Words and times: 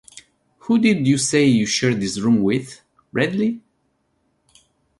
Whom 0.61 0.81
did 0.81 1.05
you 1.05 1.19
say 1.19 1.45
you 1.45 1.67
shared 1.67 1.99
this 2.01 2.19
room 2.19 2.41
with, 2.41 2.81
Bradley? 3.13 3.61